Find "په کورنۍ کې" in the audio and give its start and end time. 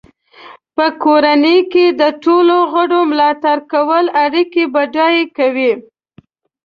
0.75-1.85